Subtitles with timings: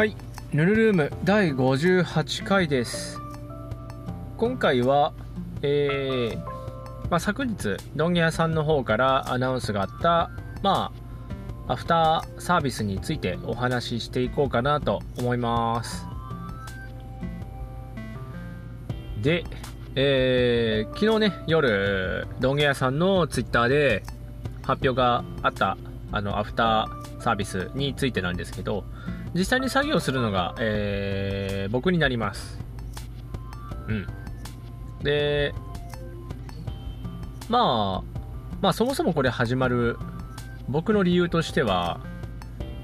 [0.00, 0.16] はい、
[0.54, 3.20] ヌルルーム第58回です。
[4.38, 5.12] 今回は、
[5.60, 6.38] えー
[7.10, 10.30] まあ、昨日、ドンゲ屋さんの方からアナウンスがあった、
[10.62, 10.90] ま
[11.68, 16.06] あ、アフターサービスについてお話ししていこうかなと思います。
[19.20, 19.44] で、
[19.96, 24.02] えー昨日ね、夜、ドンゲ屋さんのツイッターで
[24.62, 25.76] 発表があった、
[26.10, 28.84] あの、アフターサービスについてなんですけど、
[29.34, 32.58] 実際に作業するのが、えー僕になります。
[33.88, 34.06] うん。
[35.02, 35.54] で、
[37.48, 38.20] まあ、
[38.60, 39.96] まあそもそもこれ始まる
[40.68, 42.00] 僕の理由としては、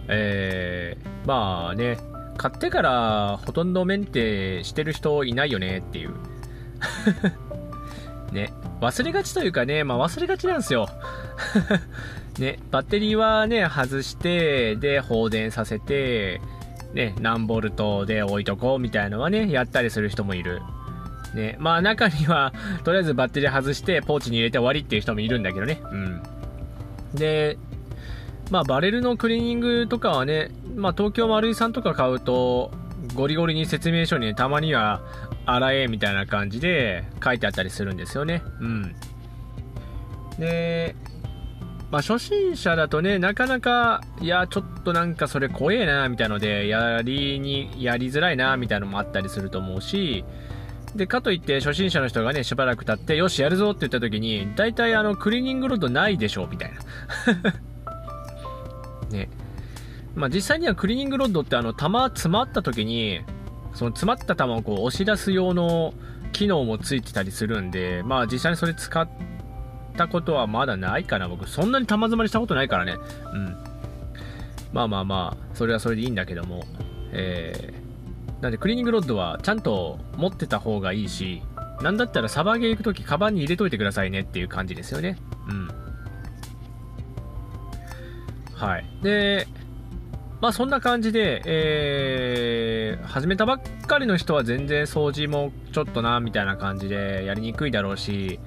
[0.09, 1.99] えーまあね、
[2.37, 6.15] 買ってからほとんどメンテしてる人いないよねっていう。
[8.33, 10.89] ね、忘れがちというかね、まあ忘れがちなんですよ。
[12.39, 16.41] ね、バッテリーはね、外して、で、放電させて、
[16.93, 20.61] ね、何ボルトで置いとこうみたいのはね、やったりする人もいる。
[21.35, 22.53] ね、まあ中には、
[22.85, 25.81] とりあえずバッテリー外して、ポーチに入れて終わりっていう人もいるんだけどね。
[25.93, 26.23] うん。
[27.15, 27.59] で、
[28.51, 32.71] まあバレルのクリーニングとかはね、まあ東京丸井さんとか買うと、
[33.15, 35.01] ゴリゴリに説明書に、ね、たまには
[35.45, 38.43] 洗えみたいな感じで書いてあったりするんですよね。
[38.61, 38.95] うん。
[40.39, 40.95] で、
[41.91, 50.25] まあ初心者だとね、なかなか、いや、ちょっとなんかそれ怖えな、みたいので、やりに、やりづらいな、みたいのもあったりすると思うし、
[50.97, 56.81] で、かといって初心者の人がね、しばらく経って、よし、やるぞって言った時に、大体あの、クリーニングロッドないでしょう、みたいな。
[59.17, 59.29] ね。
[60.17, 63.21] まあ実際にはクリーニングロッドってあの、玉詰まった時に、
[63.75, 65.93] その詰まった玉をこう押し出す用の
[66.33, 69.07] 機能もついてたりするんで、まあ実際にそれ使っ
[69.97, 71.49] たことはまだないかな、僕。
[71.49, 72.97] そんなに玉詰まりしたことないからね。
[73.33, 73.57] うん。
[74.73, 76.65] まあまあまあ、それはそれでいいんだけども。
[77.13, 81.43] えー、なんでクリーニングロッドはちゃんと持ってた方がいいし、
[81.81, 85.19] なんだったらサバゲー行くときカバンに入れといてくださいねっていう感じですよね。
[85.49, 85.69] うん。
[88.55, 88.85] はい。
[89.03, 89.47] で、
[90.41, 98.41] まあそんな感じで、えー、始めたばっかりの人は全然掃除もちょっとな、みたいな感じでやりにくいだろうし、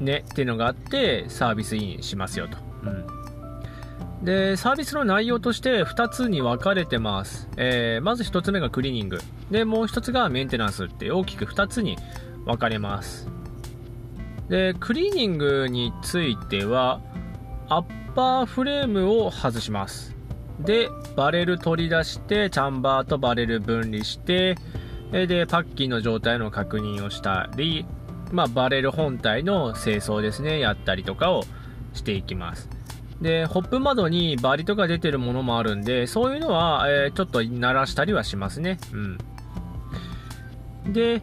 [0.00, 2.56] ね、っていうのがあって、サービスインしますよと。
[2.84, 4.24] うん。
[4.24, 7.48] で、サービスの内容として2つに分かれてます。
[7.56, 9.18] えー、まず1つ目がクリーニング。
[9.50, 11.96] で、もう1つがメンテナンスって大きく2つに
[12.44, 13.28] 分かれます。
[14.48, 17.00] で、クリーニングについては、
[17.68, 17.84] アッ
[18.14, 20.14] パーフレームを外します。
[20.58, 24.56] で、バレル取り出して、チャンバーとバレル分離して、
[25.12, 27.86] で、パッキンの状態の確認をしたり、
[28.32, 31.42] まあ、バレル本体の清掃ですね、やったりとかを
[31.92, 32.68] していきます。
[33.20, 38.78] で、ホップ窓にバリとか出てるものもあるんで、そういうのは、えーちょっと鳴らしたりはしますね。
[40.86, 40.92] うん。
[40.92, 41.22] で、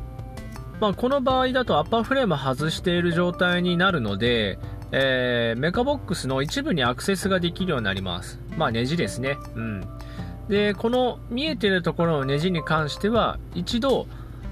[0.79, 4.59] まあ、この場合だとアッパーフレーム外している状態になるので、
[4.91, 8.39] えーメカボックスの一部にアクセスができるようになります。
[8.57, 9.37] まあ、ネジですね。
[9.55, 9.83] うん。
[10.49, 14.07] で、この見えてるところのネジに関しては、一度、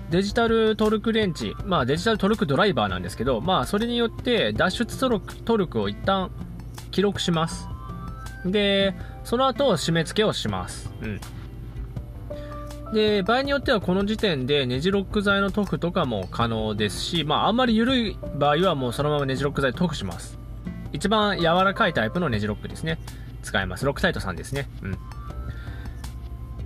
[0.10, 6.32] デジタルトルクレンチ、まあデジタルトルクドライバーなんですけど、まあそれによって脱出トルクトルクを一旦
[6.92, 7.68] 記録します。
[8.46, 10.92] で、その後締め付けをします。
[11.02, 11.20] うん。
[12.94, 20.38] で、場合によってはこの時点でネジロック剤の塗布とかも可能ですし、まああんまり緩い場合はもうそのままネジロック剤塗布します。
[20.94, 23.00] 一番柔らかいタイプのネジロックですね。
[23.42, 23.86] 使います。
[23.86, 24.70] ロックタイトさんですね。
[24.82, 24.98] うん。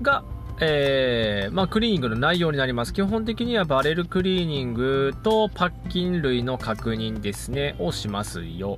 [0.01, 0.23] が、
[0.61, 2.93] えー、まあクリーニングの内容になります。
[2.93, 8.77] 基本的にはバレルクリーニングとパッキン類の確認ですね、をしますよ。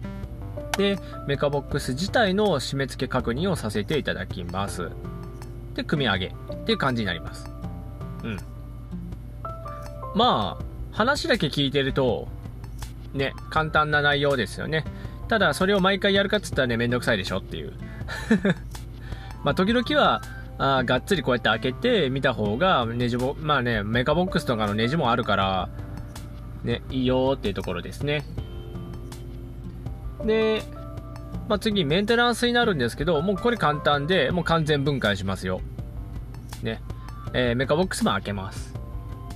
[0.78, 4.90] で、メカボックス自体の締め付け確認をさせていただきます。
[5.74, 6.32] で、組み上げっ
[6.66, 7.52] ていう感じになります。
[8.24, 8.38] うん。
[10.16, 12.28] まあ、話だけ聞いてると、
[13.14, 14.86] ね、簡単な内容ですよね。
[15.28, 17.74] ただ、それを毎回やるかっつったらね、めんどくさいでしょっていう。
[19.44, 20.22] まあ、時々は、
[20.64, 25.70] あがっつりこうやって開けて見た方が、ネジボ、まあね、メカボックスとかのネジもあるから、
[26.64, 28.24] ね、いいよっていうところですね。
[30.24, 30.62] で、
[31.50, 35.62] まあ、次、メンテナンスになるんですけど、もうこれ簡単で、もう完全分解しますよ。
[36.62, 36.80] ね。
[37.34, 38.76] えーメカボックスも開けます。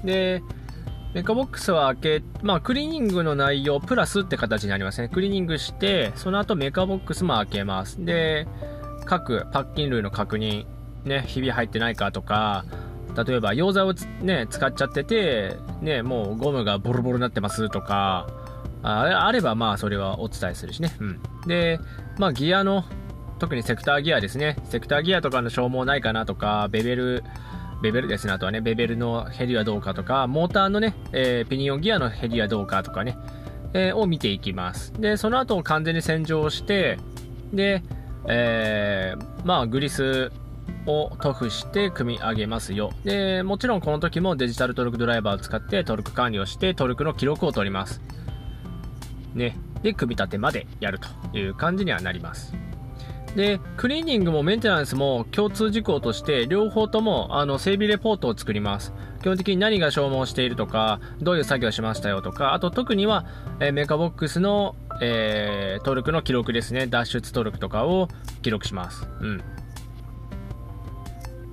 [0.04, 0.44] で、
[1.16, 5.10] メカボックスは開け、まあ、クリーニングの内容プラスって形になりますね。
[5.10, 8.06] クリーニングして、その後メカボックスも開けます。
[8.06, 8.48] で、
[9.06, 10.66] 各パッキン類の確認、
[11.06, 12.66] ね、ひび入ってないかとか、
[13.16, 18.28] 例えば溶剤をね、使っちゃってて、ね、もうゴムがボロボロになってますとか、
[18.84, 20.96] ああればまあそれはお伝えするしね。
[21.00, 21.19] うん。
[21.48, 21.80] で、
[22.18, 22.84] まあギアの
[23.40, 24.57] 特にセクターギアですね。
[24.66, 27.24] セクターギアとかの消耗ないかなとか、ベベル、
[27.81, 28.34] ベベルですね。
[28.34, 33.18] あとはね、ベベルのヘリはどうかとか、モーターのね、えー、ピニオンギアのヘリはどうかとかね、
[33.74, 34.94] えー、を見ていきます。
[35.00, 36.98] で、その後完全に洗浄して、
[37.54, 37.84] で、
[38.28, 40.31] えー、まあ、グリス
[40.86, 42.92] を塗布して組み上げますよ。
[43.04, 48.02] で、もちろんこの時もデジタルトルクドライバーを使ってトルク管理をしてトルクの記録を取ります。
[49.34, 49.58] ね。
[49.82, 52.54] で、組み立てまでやるという感じにはなります。
[53.36, 58.94] で、クリーニングもメンテナンスも共通事項として両方ともあの整備レポートを作ります。
[59.22, 63.26] 基本的に何が消耗しているとか、どういう作業しましたよとか、あと特には、
[63.60, 66.88] えー、メカボックスの、えー、トルクの記録ですね。
[66.88, 68.08] 脱出トルクとかを
[68.42, 69.08] 記録します。
[69.20, 69.44] うん。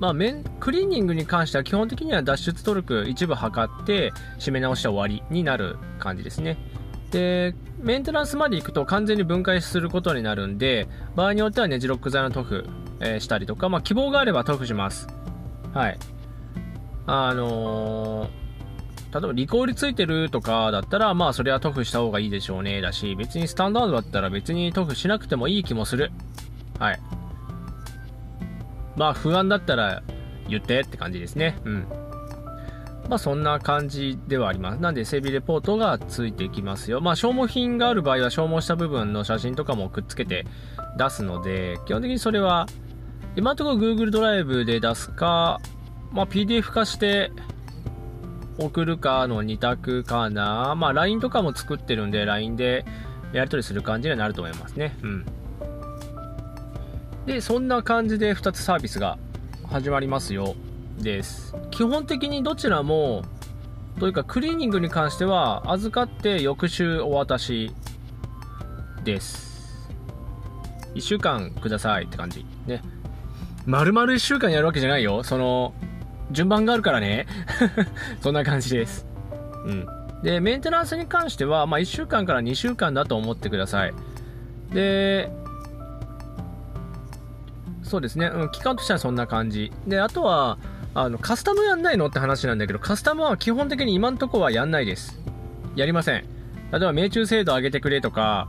[0.02, 0.14] まあ、
[0.58, 6.58] クリーニングに関しては基本的には脱出トルク一部測って締め直して終わりになる感じですね。
[7.12, 12.66] で、メンテナンスまで行くと完全に分解することになるんで、場合によってはネジロック剤の塗布、
[12.98, 15.06] えー、したりとか、まあ、希望があれば塗布します。
[15.72, 15.98] はい。
[17.06, 18.28] あのー、
[19.12, 22.80] 例えばリコールついてるとかだったら、まあそれは塗布した方がいいでしょうね。
[22.80, 26.10] だし、別にスタンダードだったら別に塗布しなくてもいい気もする。
[26.80, 27.00] はい。
[28.96, 30.02] まあ不安だったら
[30.48, 31.58] 言ってって感じですね。
[31.64, 31.86] うん。
[33.08, 34.80] まあそんな感じではあります。
[34.80, 37.00] なんで整備レポートがついてきますよ。
[37.00, 40.46] まあ消耗品がある場合は消耗した部分の写真とかもくっつけて
[40.98, 42.66] 出すので、基本的にそれは
[43.36, 45.60] 今のところ Google ドライブで出すか、
[46.12, 47.32] まあ PDF 化して
[48.58, 50.74] 送るかの2択かな。
[50.76, 52.84] まあ LINE とかも作ってるんで LINE で
[53.32, 54.96] やり取りする感じにはなると思いますね。
[55.02, 55.26] うん。
[57.26, 59.18] で、そんな感じで2つサービスが
[59.68, 60.54] 始まりますよ。
[60.98, 61.54] です。
[61.70, 63.22] 基本的にどちらも、
[63.98, 67.72] というかクリーニングに関しては預かって翌週お渡し
[69.04, 69.88] です。
[70.94, 72.44] 1週間くださいって感じ。
[72.66, 72.82] ね。
[73.64, 75.22] 丸々1週間やるわけじゃないよ。
[75.22, 75.74] その、
[76.30, 77.26] 順番があるからね。
[78.20, 79.06] そんな感じです。
[79.64, 79.86] うん。
[80.22, 83.94] で、メンテナンスに関しては、まあ、1週間から2週間だと思ってください。
[84.72, 85.30] で、
[87.92, 89.70] そうですね、うん、期間としてはそんな感じ。
[89.86, 90.56] で、あとは、
[90.94, 95.20] あの、カスタムやんないのって話なんだけど、カスタムは基本的に今んとこはやんないです。
[95.76, 96.24] やりません。
[96.72, 98.48] 例えば、命中精度上げてくれとか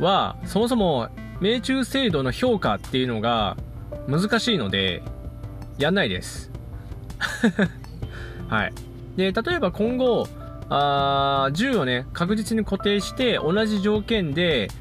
[0.00, 3.56] は、そもそも命中精度の評価っていうのが
[4.08, 5.04] 難しいので、
[5.78, 6.50] やんないです。
[8.50, 8.72] はい。
[9.14, 10.26] で、例えば今後、
[10.70, 14.72] あ銃をね、確実に固定して、同じ条件で、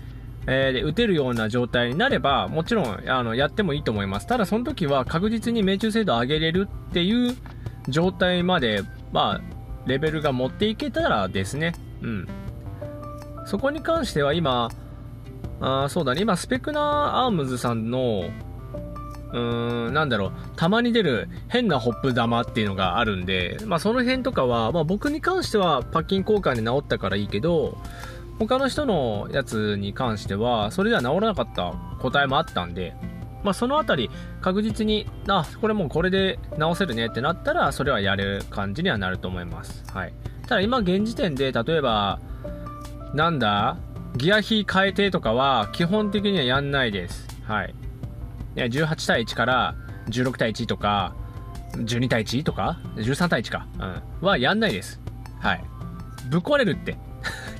[0.47, 4.27] えー、で打てるような状態になれば、もちろん、あの、やってもいいと思います。
[4.27, 7.35] ただ、その時は確実に命中精度を上げれるっていう
[7.87, 9.41] 状態まで、まあ、
[9.85, 12.27] レベルが持っていけたらですね、うん。
[13.45, 14.69] そこに関しては今、
[15.59, 16.83] あそうだね、今、スペクナー
[17.25, 18.23] アームズさんの、
[19.31, 27.77] うーん、なんだろう、たまに出る変なホップ玉っていうのがあるんで、まあその辺とかは、まあ僕に関してはパッキン交換で治ったからいいけど、
[28.47, 32.95] 他の人のやつに関しては、それでは治らなかった答えもあったんで、
[33.43, 34.09] まあ、そのあたり、
[34.41, 39.83] 確実に、あ、これもうこれで直せるねってなったら、それはやる感じにはなると思います。
[39.93, 40.13] はい。
[40.47, 42.19] ただ今現時点で、例えば、
[43.13, 43.77] なんだ
[44.15, 47.27] ギア比変えてとかは、基本的にはやんないです。
[47.43, 47.75] はい。
[48.55, 49.75] いや、18対1から
[50.07, 51.13] 16対1とか、
[51.75, 53.67] 12対1とか、13対1か、
[54.21, 54.99] うん、はやんないです。
[55.39, 55.63] はい。
[56.29, 56.97] ぶっ壊れるって。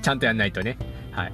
[0.01, 0.77] ちゃんとやんないとね。
[1.11, 1.33] はい。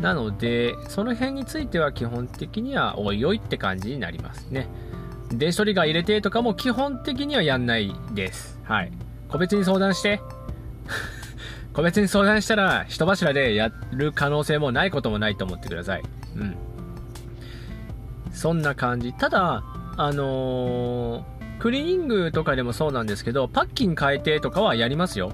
[0.00, 4.68] なので、その辺については基本的にはおいおいって感じになりますね。
[5.32, 8.60] 電子トリガー入れてとかも基本的にはやんないです。
[8.64, 8.92] はい。
[9.28, 10.20] 個別に相談して。
[11.72, 16.02] 個別に相談したら人柱でやる可能性もないこともないと思ってください。
[16.36, 16.56] うん。
[18.32, 19.12] そんな感じ。
[19.12, 19.62] ただ、
[19.96, 25.32] あのー、クリーニングとかでもそうなんですけど、パッキン変えてとかはやりますよ。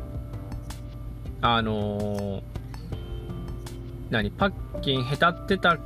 [1.42, 2.42] あのー、
[4.10, 5.78] 何、パッキンへたってた、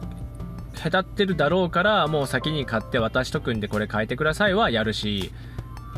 [0.84, 5.30] へたってるだろうから、もう先に買って私と組んでこれ変えてくださいはやるし、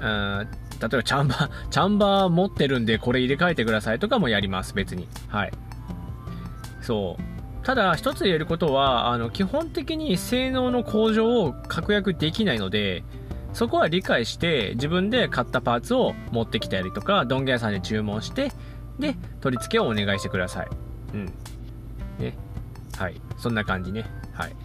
[0.01, 0.49] うん、
[0.81, 5.09] 例えばチャンバー、 チャンバー持ってるんでこれ入れ替えてくださいとかもやります、別に。
[5.29, 5.53] はい。
[6.81, 7.23] そう。
[7.65, 13.03] ただ、一つ言えることは、あの、基本的に性能の向上を確約できないので、
[13.53, 18.53] そこは理解して、自分で買ったパーツを持ってきたりとか、ドンゲ屋さんで注文して、
[18.99, 20.69] で、取り付けをお願いしてください。
[21.15, 21.27] うん。
[22.19, 22.37] ね。
[22.97, 23.21] はい。
[23.37, 24.07] そんな感じね。
[24.33, 24.57] はい。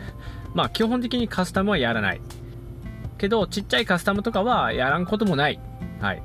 [0.54, 2.20] まあ、基本的にカスタムはやらない。
[3.16, 5.60] けど、ちっちゃいカスタムとかはやらんこともない。
[6.00, 6.22] はい。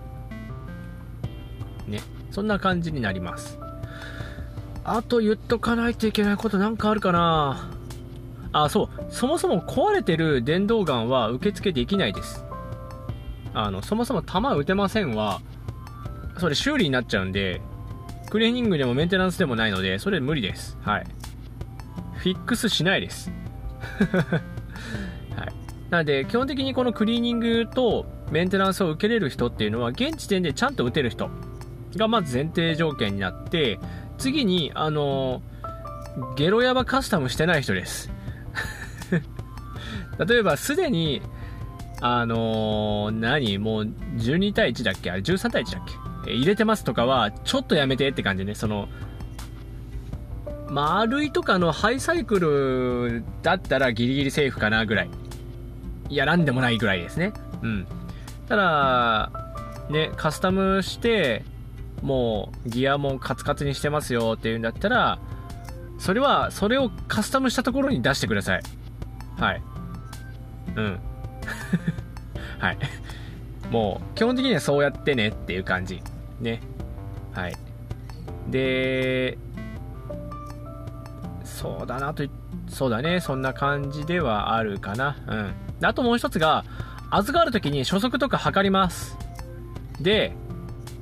[1.88, 2.02] ね。
[2.32, 3.60] そんな感じになります。
[4.86, 7.72] あと言っとかないといけないことなんかあるかな
[8.52, 9.06] あ、そう。
[9.10, 12.46] そもそも壊れてる電動ガンは受付できないです。
[13.54, 15.42] あの、そもそも弾撃てませんは、
[16.38, 17.62] それ修理になっちゃうんで、
[18.30, 20.78] クリーニングでもメンテナンスでもないので、それ無理です。
[20.82, 21.06] はい。
[22.16, 23.32] フィックスしないです。
[25.36, 25.54] はい。
[25.90, 31.30] なので、基本的にこのクリーニングとメンテナンスを受けれる人っていうのは、現時点でちゃんと打てる人
[31.96, 33.80] がまず前提条件になって、
[34.18, 35.42] 次に、あの
[36.36, 38.12] ゲロヤバカスタムしてない人です。
[40.26, 41.22] 例えば、すでに、
[42.02, 43.58] あのー、何？
[43.60, 43.84] もう
[44.18, 45.12] 12対1だっけ？
[45.12, 45.94] あれ13対1だっけ？
[46.32, 48.56] 入れてますとかは、ちょっとやめてって感じね。
[48.56, 48.88] その、
[50.70, 55.10] 丸いとかのハイサイクルだったらギリギリセーフかなぐらい。
[56.10, 57.34] いや、なんでもないぐらいですね。
[57.62, 57.88] うん。
[58.48, 59.32] ただ、
[59.90, 61.44] ね、カスタムして、
[62.02, 65.20] もうギアもカツカツにしてますよっていうんだったら、
[66.00, 68.62] それは、それをカスタムしたところに出してください。
[69.38, 69.62] はい。
[70.76, 71.00] うん。
[72.60, 72.78] はい。
[73.70, 76.02] もう、基本的にはそうやってねっていう感じ。
[76.40, 76.62] ね。
[77.34, 77.56] はい。
[78.50, 79.38] で、
[81.44, 82.24] そうだなと、
[82.68, 83.20] そうだね。
[83.20, 85.18] そんな感じではあるかな。
[85.28, 85.54] うん。
[85.86, 86.66] あともう一つが、
[87.10, 89.18] 預かるときに初速とか測ります。
[90.02, 90.36] で、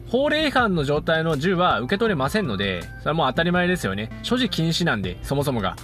[0.09, 4.11] 法令違反の状態の銃は受け取れませんので、それはもう当たり前ですよね。
[4.23, 5.75] 所持禁止なんで、そもそもが。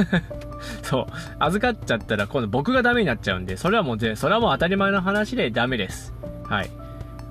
[0.82, 1.06] そう。
[1.38, 6.12] 預かっちゃったら今度僕がダメになっちゃうんで、それはもう、それはもう当たり前の話でダメです。
[6.44, 6.70] はい。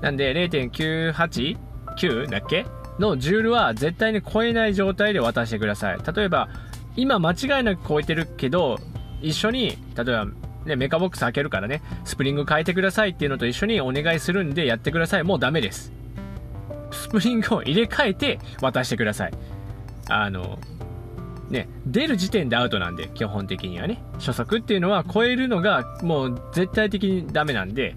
[0.05, 2.67] なんで0.989だっけ？
[2.99, 5.97] のジュールは絶対に超えない状態で渡してください。
[6.15, 6.47] 例えば、
[6.95, 8.77] 今間違いなく超えてるけど、
[9.19, 10.27] 一緒に、例えば、
[10.65, 15.23] ね、メカボックス開けるからね、スプリング変えてくださいっていうのと一緒にお願いするんでやってください。
[15.23, 15.91] もうダメです。
[16.91, 19.31] スプリングを入れ替えて渡してください。
[20.07, 20.59] あの、
[21.49, 24.03] ね、出る時点でアウトなんで、基本的にはね。
[24.19, 27.95] 初速っていうのは超えるのがもう絶対的にダメなんで、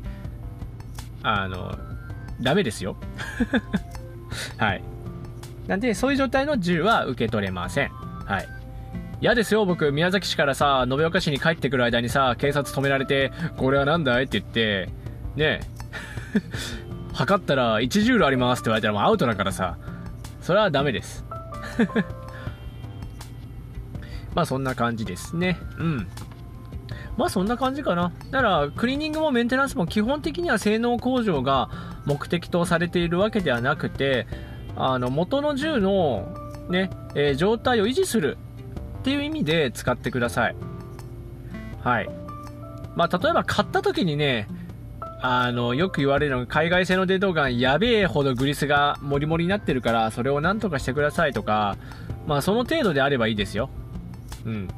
[1.22, 1.76] あの、
[2.40, 2.96] ダメですよ。
[4.58, 4.82] はい。
[5.66, 7.90] なんで、そういう状態の銃は受け取れません。
[7.90, 8.48] はい。
[9.20, 14.88] 嫌ですよ、僕、宮崎市からさ、延岡市に帰ってくる間にさ、警察止められて、これは何だいって言って、
[15.36, 15.78] ねえ
[17.14, 19.76] 測ったら1ジュールありますって言われたらもうアウトだからさ、
[20.40, 21.24] それはダメです。
[24.34, 25.58] まあそんな感じですね。
[25.78, 26.06] うん。
[27.16, 28.12] まあそんな感じかな。
[28.30, 31.68] だから、クリーニングもメンテナンスも基本的には性能向上が
[32.08, 34.26] 目的とされているわけではなくて、
[34.76, 36.34] あの、元の銃の
[36.70, 38.38] ね、えー、状態を維持する
[39.00, 40.56] っていう意味で使ってください。
[41.84, 42.08] はい。
[42.96, 44.48] まあ例えば買った時にね、
[45.20, 51.76] あの、よく言われるのが、海外製の電動ガン、やべえほどグリスがモリモリになってるから、それをなんとかしてくださいとか、
[52.26, 53.68] まあ、その程度であればいいですよ。
[54.46, 54.68] うん。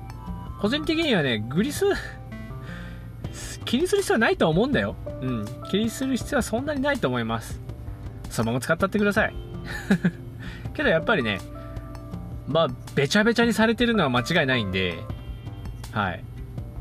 [0.60, 1.84] 個人的にはね、グリス
[3.70, 4.96] 気にする必要はないと思うんだよ。
[5.22, 5.44] うん。
[5.70, 7.60] 気にする必要はそんなにないと思います。
[8.28, 9.34] そのまま使ったってください。
[10.74, 11.38] けどやっぱりね、
[12.48, 14.98] まあ、べちゃべちゃにされてるのは間違いないんで、
[15.92, 16.24] はい。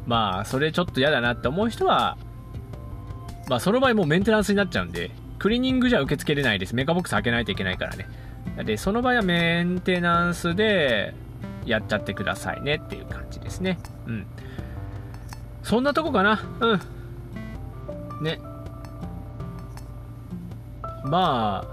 [0.07, 2.17] まあ、それちょっと嫌だなって思う人は、
[3.49, 6.73] まあ、その場合もうメンテナンスになっちゃうんで、クリーニングじゃ受け付けれないです。
[6.73, 8.07] メカボックス開けないといけないからね。
[8.65, 11.13] で、その場合はメンテナンスで
[11.67, 13.77] やっちゃってくださいねっていう感じですね。
[14.07, 14.25] うん。
[15.69, 16.41] そんなとこかな。
[16.61, 16.77] う
[18.21, 18.23] ん。
[18.23, 18.39] ね。
[21.03, 21.67] まあ、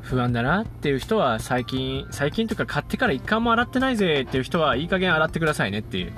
[0.00, 6.12] 不安だなっていう人は最近、最近とか買ってから一回も洗ってないぜっていう人はいい加減洗ってくださいねっていう。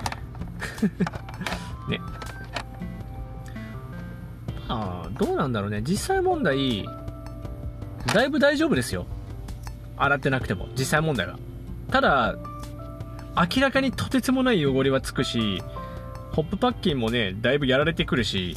[1.87, 2.01] ね。
[4.69, 5.83] あどうなんだろうね。
[5.83, 6.89] 実際問題、
[8.11, 9.05] だいぶ大丈夫ですよ。
[9.97, 11.37] 洗ってなくても、実際問題は。
[11.91, 12.33] ただ、
[13.35, 15.61] 明らかにとてつもない汚れはつくし、
[16.33, 18.55] ホップパッキンもね、だいぶやられてくるし、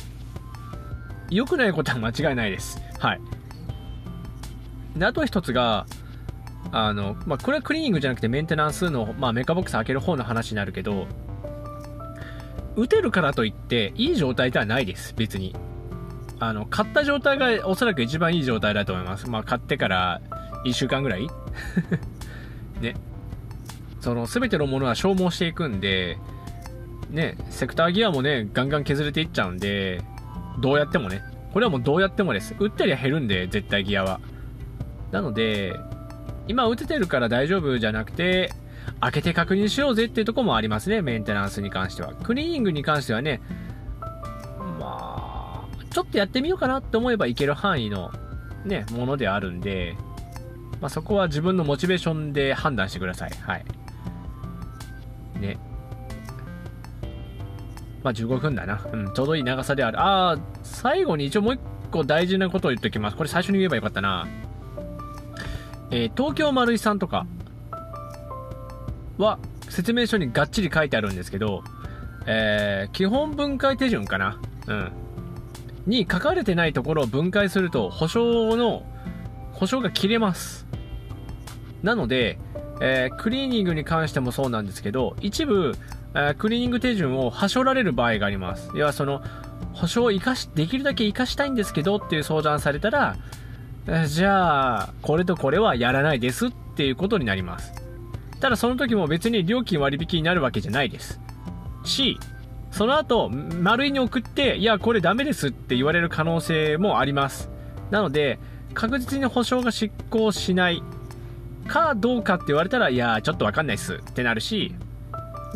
[1.30, 2.80] 良くないことは間違いないです。
[2.98, 3.20] はい。
[4.96, 5.86] で、あと一つが、
[6.72, 11.06] あの、まあ、これはクリーニングじゃなくてメンテナンスの、まあ、メカボックス開ける方の話になるけど、
[12.76, 15.54] 打てるからといって、いい状態ではないです、別に。
[16.38, 19.28] あの、買った状態がおそらく一番いい状態だと思います。
[19.28, 20.20] まあ、買ってから
[20.64, 21.26] 1週間ぐらい？
[22.80, 22.94] ね。
[24.00, 26.18] その、すべてのものは消耗していくんで、
[27.16, 30.02] ね、セクターギアもね、ガンガン削れていっちゃうんで、
[30.60, 31.22] どうやってもね。
[31.52, 32.54] これはもうどうやってもです。
[32.58, 34.20] 打ったりは減るんで、絶対ギアは。
[35.12, 35.74] なので、
[36.46, 38.52] 今打ててるから大丈夫じゃなくて、
[39.00, 42.12] 開けて確認しようぜっていうとこもありますね、メンテナンスに関しては。
[42.14, 43.40] クリーニングに関してはね、
[44.78, 48.12] まあちょっとやってみようかなって思えばいける範囲の
[48.66, 49.96] ね、ものであるんで、
[50.82, 53.30] まあ、そこは自分のモチベーションで判断してください。
[53.30, 53.64] はい。
[55.40, 55.58] ね。
[58.06, 58.80] まあ、15分だな。
[58.92, 59.98] うん、ちょうどいい長さである。
[59.98, 61.60] ああ、最後に一応もう一
[61.90, 63.16] 個大事なことを言っておきます。
[63.16, 64.28] これ最初に言えばよかったな。
[65.90, 67.26] えー、東京丸井さんとか
[69.18, 71.64] は説明書にがっちり書いてあるんですけど、
[72.26, 74.40] えー、基本分解手順かな。
[74.68, 74.92] うん。
[75.88, 78.84] に書かれてないところを分解すると保証の
[79.52, 80.64] 保証が切れます。
[81.82, 82.38] なので、
[82.80, 85.72] えー、クリーニングに関してもそうなんですけど、一部、
[86.16, 88.70] え、クリーニング手順をはしょられる場合があります。
[88.74, 89.22] 要はその、
[89.74, 93.16] 保証を生かし、できるだけ活かしたいんですけどっていう相談されたら、
[94.06, 97.72] じゃあ、これとこれはやらないですっていうことになります。
[98.40, 101.20] ただその時も別に料金割引になるわけじゃないです。
[101.84, 102.18] し、
[102.70, 107.50] その後、丸いに送って、いや、これダメですって言われる可能性もあります。
[107.90, 108.38] なので、
[108.74, 110.82] 確実に保証が執行しない
[111.66, 114.74] かどうかって言われたら、いや、ちょっとわかんないっすってなるし、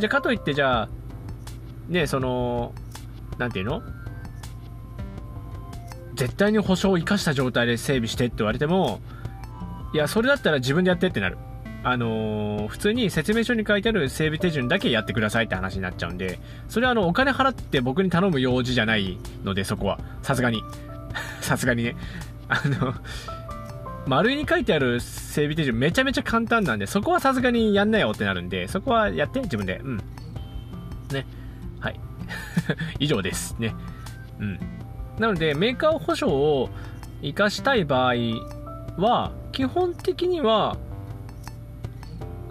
[0.00, 0.88] じゃかといってじゃあ、
[1.88, 2.72] ね、その、
[3.38, 3.82] なんていうの？
[6.14, 9.00] 絶対に保証を生かした状態で整備してって言われても、
[9.94, 11.38] いや、それだったら自分でやってってなる。
[11.82, 16.38] あのー、普通に説明書に書いてある整備手順だけやってくださいって話になっちゃうんで、
[16.68, 19.98] それはあの、お金払って僕に頼む用事じゃないので、そこは。
[20.22, 20.62] さすがに。
[21.40, 21.96] さすがにね。
[22.48, 22.94] あの、
[24.10, 29.80] 丸いに書いてある整備手順めちゃめちゃ簡単なんで、そこはさすがにやんなよってなるんで、そこはやって、自分で。
[29.84, 29.96] うん。
[31.12, 31.24] ね。
[31.78, 32.00] はい。
[32.98, 33.54] 以上です。
[33.60, 33.72] ね。
[34.40, 34.58] うん。
[35.20, 36.70] なので、メーカー保証を
[37.22, 38.14] 活かしたい場合
[38.96, 40.76] は、基本的には、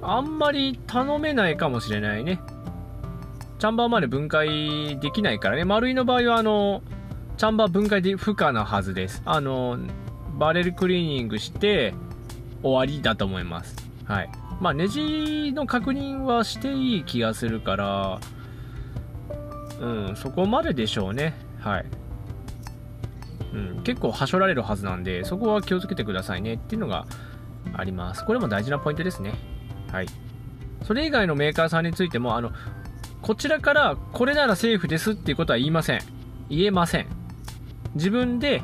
[0.02, 2.40] あんまり頼めないかもしれないね。
[3.58, 5.66] チャンバーまで分解できないからね。
[5.66, 6.84] 丸いの場合は、あの、
[7.36, 9.22] チャンバー分解で不可なはずです。
[9.26, 9.78] あの、
[10.40, 11.94] バレルクリーニングして
[12.64, 13.76] 終わりだと思います。
[14.06, 14.30] はい。
[14.62, 18.20] まあ、ネジの確認はしていい気がするから、
[19.80, 21.34] うん、そこまででしょうね。
[21.60, 21.86] はい。
[23.54, 27.06] うん、結構はしょられるはずなんで、そこは気をつけてくださいねっていうのが
[27.74, 28.26] あります。
[28.26, 29.34] これも大事なポイントですね。
[29.92, 30.08] はい。
[30.84, 32.52] それ以外のメーカーさんについても、あの、
[33.22, 36.00] こちらからこれならセーフですっていうことは言いません。
[36.50, 37.08] 言えません。
[37.96, 38.62] 自分で、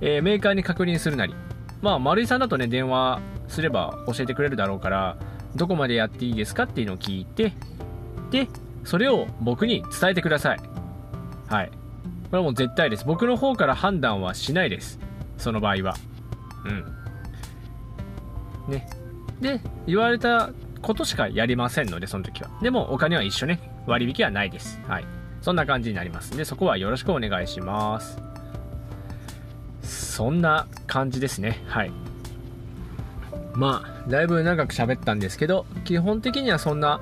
[0.00, 1.34] えー、メーカーに確認するなり。
[1.82, 5.16] まあ、丸井さんだとね、電話すれば教えてくれるだろうから、
[5.56, 7.52] どこまでやっていいですかっていうのを聞いて、
[8.30, 8.48] で、
[8.84, 10.60] それを僕に伝えてください。
[11.48, 11.68] はい。
[11.68, 11.74] こ
[12.32, 13.04] れはもう絶対です。
[13.04, 14.98] 僕の方から判断はしないです。
[15.36, 15.94] その場合は。
[18.66, 18.72] うん。
[18.72, 18.88] ね。
[19.40, 20.50] で、言われた
[20.82, 22.50] ことしかやりませんので、その時は。
[22.60, 23.60] でも、お金は一緒ね。
[23.86, 24.80] 割引はないです。
[24.86, 25.04] はい。
[25.40, 26.36] そんな感じになります。
[26.36, 28.27] で、そこはよろしくお願いします。
[29.88, 31.62] そんな感じですね。
[31.66, 31.92] はい。
[33.54, 37.00] まあ、だいぶ長く喋ったんですけど、基本的にはそんな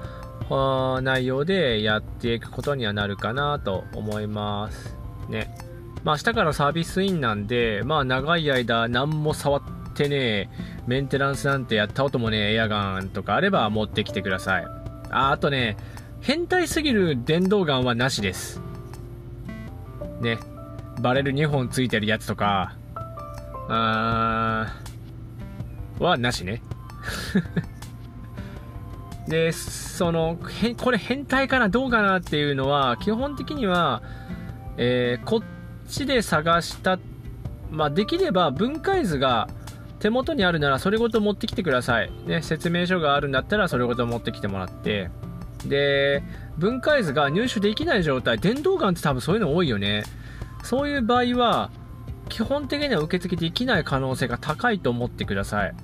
[1.03, 4.97] 内容でやっていくことにはなるかなと思います。
[5.29, 5.55] ね。
[6.05, 9.63] まあ、明日からサービスインなんで、まあ、長い間何も触っ
[9.95, 10.49] てね
[10.87, 14.67] メンテナンスなんてやったこともねエアガンとかあれば持ってきてください。
[15.11, 15.77] あ、あとね、
[16.21, 18.61] 変態すぎる電動ガンはなしです。
[20.21, 20.39] ね。
[21.01, 22.77] バレル2本ついてるやつとか、
[23.69, 26.63] あー、はなしね。
[29.29, 34.03] で、その、へこれ変態かなどうかなっていうのは、基本的には、
[34.77, 35.43] えー、こっ
[35.89, 36.99] ちで探した、
[37.71, 39.49] まあ、できれば分解図が
[39.99, 42.11] 手元にあるならそれごと持ってきてください。
[42.27, 45.11] ね、説明書があるんだったらそれごと持ってきてもらって。
[45.65, 46.23] で、
[46.59, 50.05] 分解図が入手できない状態、電動ガンって多分そういうの多いよね。
[50.67, 51.71] そういう場合は、
[52.29, 55.75] 基本的には受付できない可能性が高いと思ってください。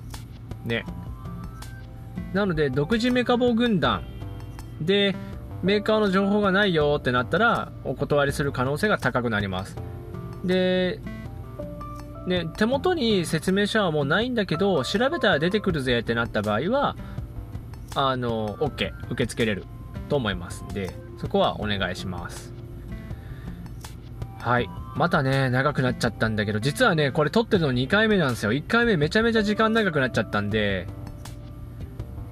[0.65, 0.85] ね。
[2.33, 4.03] なので、独自メカボ軍団
[4.81, 5.15] で、
[5.61, 9.77] メーカーの情報がないよってなったら、お断りする可能性が高くなります。
[10.43, 10.99] で、
[12.27, 16.97] ね、手元に説明書はもうないんだけど、調べたら出てくるぜってなった場合は、
[17.95, 19.63] あの、OK、受け付けれる
[20.09, 22.52] と思いますんで、そこはお願いします。
[24.43, 24.69] はい。
[24.95, 28.51] またね、長くなっちゃったんだけど、実はね、これ撮ってるの2回目なんですよ。
[28.51, 30.85] 1回目めちゃめちゃ時間長くなっちゃったんで、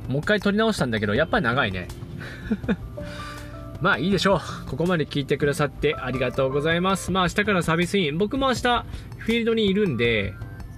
[0.10, 1.88] もう一回撮り直したんだけど、やっぱり長いね。
[3.80, 4.70] まあいいでしょう。
[4.70, 7.12] ここまで聞いてくださってありがとうございます。
[7.12, 8.18] まあ明日からサービスイン。
[8.18, 8.62] 僕も明日
[9.18, 10.34] フィールドにいるんで、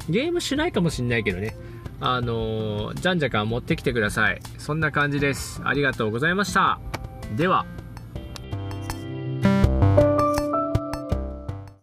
[0.07, 1.55] ゲームしないかもしんないけどね。
[1.99, 4.39] あのー、じゃんじゃか持ってきてください。
[4.59, 5.61] そんな感じです。
[5.65, 6.79] ありがとうございました。
[7.35, 7.65] では。